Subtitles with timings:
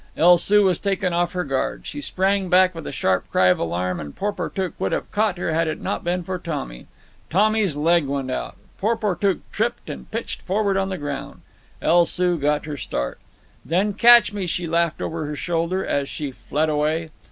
[0.17, 1.85] El Soo was taken off her guard.
[1.85, 5.53] She sprang back with a sharp cry of alarm, and Porportuk would have caught her
[5.53, 6.87] had it not been for Tommy.
[7.29, 11.41] Tommy's leg went out, Porportuk tripped and pitched forward on the ground.
[11.83, 13.19] El Soo got her start.
[13.63, 17.11] "Then catch me," she laughed over her shoulder, as she fled away.